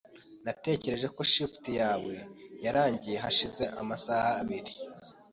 Natekereje 0.45 1.07
ko 1.15 1.21
shift 1.31 1.63
yawe 1.79 2.15
yarangiye 2.65 3.17
hashize 3.23 3.63
amasaha 3.81 4.29
abiri. 4.41 4.73